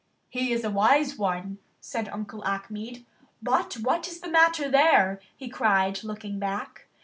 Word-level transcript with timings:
"He 0.29 0.51
is 0.51 0.63
a 0.63 0.71
wise 0.71 1.15
one," 1.15 1.59
said 1.79 2.09
Uncle 2.09 2.43
Achmed, 2.43 3.05
"but 3.39 3.75
what 3.81 4.07
is 4.07 4.19
the 4.19 4.29
matter 4.31 4.67
there?" 4.67 5.19
he 5.37 5.47
cried, 5.47 6.03
looking 6.03 6.39
back. 6.39 6.87